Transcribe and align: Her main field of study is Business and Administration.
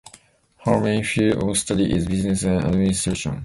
Her 0.65 0.79
main 0.81 1.03
field 1.03 1.43
of 1.43 1.55
study 1.59 1.93
is 1.95 2.07
Business 2.07 2.41
and 2.41 2.65
Administration. 2.65 3.39